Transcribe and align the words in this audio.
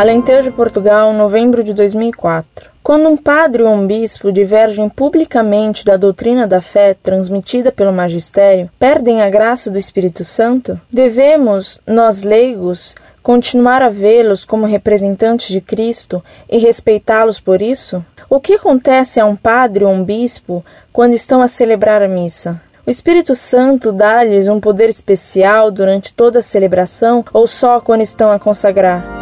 Alentejo, 0.00 0.50
Portugal, 0.52 1.12
novembro 1.12 1.62
de 1.62 1.74
2004. 1.74 2.70
Quando 2.82 3.06
um 3.06 3.18
padre 3.18 3.62
ou 3.62 3.68
um 3.68 3.86
bispo 3.86 4.32
divergem 4.32 4.88
publicamente 4.88 5.84
da 5.84 5.98
doutrina 5.98 6.46
da 6.46 6.62
fé 6.62 6.94
transmitida 6.94 7.70
pelo 7.70 7.92
magistério, 7.92 8.70
perdem 8.78 9.20
a 9.20 9.28
graça 9.28 9.70
do 9.70 9.76
Espírito 9.76 10.24
Santo? 10.24 10.80
Devemos, 10.90 11.82
nós 11.86 12.22
leigos, 12.22 12.94
continuar 13.22 13.82
a 13.82 13.90
vê-los 13.90 14.42
como 14.42 14.64
representantes 14.64 15.48
de 15.48 15.60
Cristo 15.60 16.24
e 16.48 16.56
respeitá-los 16.56 17.38
por 17.38 17.60
isso? 17.60 18.02
O 18.30 18.40
que 18.40 18.54
acontece 18.54 19.20
a 19.20 19.26
um 19.26 19.36
padre 19.36 19.84
ou 19.84 19.92
um 19.92 20.02
bispo 20.02 20.64
quando 20.94 21.12
estão 21.12 21.42
a 21.42 21.46
celebrar 21.46 22.00
a 22.00 22.08
missa? 22.08 22.58
O 22.86 22.90
Espírito 22.90 23.34
Santo 23.34 23.92
dá-lhes 23.92 24.48
um 24.48 24.60
poder 24.60 24.88
especial 24.88 25.70
durante 25.70 26.14
toda 26.14 26.38
a 26.38 26.42
celebração 26.42 27.22
ou 27.34 27.46
só 27.46 27.82
quando 27.82 28.00
estão 28.00 28.32
a 28.32 28.38
consagrar? 28.38 29.19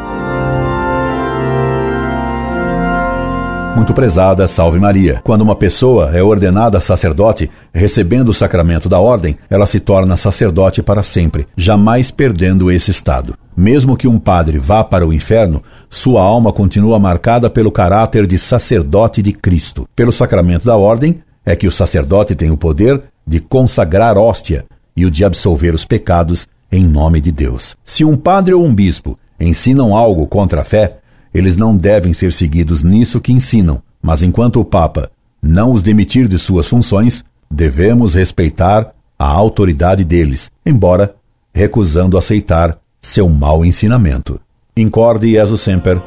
Muito 3.78 3.94
prezada, 3.94 4.48
salve 4.48 4.80
Maria. 4.80 5.20
Quando 5.22 5.42
uma 5.42 5.54
pessoa 5.54 6.10
é 6.12 6.20
ordenada 6.20 6.80
sacerdote, 6.80 7.48
recebendo 7.72 8.30
o 8.30 8.34
sacramento 8.34 8.88
da 8.88 8.98
ordem, 8.98 9.38
ela 9.48 9.68
se 9.68 9.78
torna 9.78 10.16
sacerdote 10.16 10.82
para 10.82 11.04
sempre, 11.04 11.46
jamais 11.56 12.10
perdendo 12.10 12.72
esse 12.72 12.90
estado. 12.90 13.36
Mesmo 13.56 13.96
que 13.96 14.08
um 14.08 14.18
padre 14.18 14.58
vá 14.58 14.82
para 14.82 15.06
o 15.06 15.12
inferno, 15.12 15.62
sua 15.88 16.20
alma 16.22 16.52
continua 16.52 16.98
marcada 16.98 17.48
pelo 17.48 17.70
caráter 17.70 18.26
de 18.26 18.36
sacerdote 18.36 19.22
de 19.22 19.32
Cristo. 19.32 19.88
Pelo 19.94 20.10
sacramento 20.10 20.66
da 20.66 20.76
ordem, 20.76 21.22
é 21.46 21.54
que 21.54 21.68
o 21.68 21.72
sacerdote 21.72 22.34
tem 22.34 22.50
o 22.50 22.56
poder 22.56 23.00
de 23.24 23.38
consagrar 23.38 24.18
hóstia 24.18 24.64
e 24.96 25.06
o 25.06 25.10
de 25.10 25.24
absolver 25.24 25.72
os 25.72 25.84
pecados 25.84 26.48
em 26.70 26.84
nome 26.84 27.20
de 27.20 27.30
Deus. 27.30 27.76
Se 27.84 28.04
um 28.04 28.16
padre 28.16 28.52
ou 28.54 28.64
um 28.64 28.74
bispo 28.74 29.16
ensinam 29.38 29.96
algo 29.96 30.26
contra 30.26 30.62
a 30.62 30.64
fé, 30.64 30.96
eles 31.32 31.56
não 31.56 31.76
devem 31.76 32.12
ser 32.12 32.32
seguidos 32.32 32.82
nisso 32.82 33.20
que 33.20 33.32
ensinam, 33.32 33.82
mas 34.02 34.22
enquanto 34.22 34.60
o 34.60 34.64
Papa 34.64 35.10
não 35.42 35.72
os 35.72 35.82
demitir 35.82 36.26
de 36.28 36.38
suas 36.38 36.68
funções, 36.68 37.24
devemos 37.50 38.14
respeitar 38.14 38.92
a 39.18 39.26
autoridade 39.26 40.04
deles, 40.04 40.50
embora 40.64 41.14
recusando 41.52 42.16
aceitar 42.16 42.78
seu 43.00 43.28
mau 43.28 43.64
ensinamento. 43.64 44.40
Incorde 44.76 45.32
Jesus 45.32 45.60
Semper, 45.60 46.00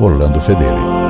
Orlando 0.00 0.40
Fedeli. 0.40 1.03